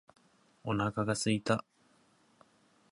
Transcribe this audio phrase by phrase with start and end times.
[0.63, 1.63] お腹が空いた